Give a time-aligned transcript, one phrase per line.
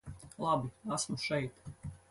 [0.45, 1.73] Labi, esmu šeit.